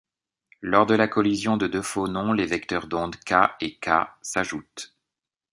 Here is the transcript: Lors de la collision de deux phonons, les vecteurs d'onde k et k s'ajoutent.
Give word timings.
Lors 0.61 0.87
de 0.87 0.95
la 0.95 1.07
collision 1.07 1.57
de 1.57 1.67
deux 1.67 1.83
phonons, 1.83 2.33
les 2.33 2.47
vecteurs 2.47 2.87
d'onde 2.87 3.17
k 3.17 3.35
et 3.59 3.75
k 3.75 4.09
s'ajoutent. 4.23 4.95